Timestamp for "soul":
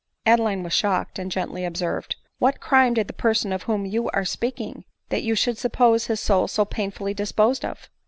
6.19-6.47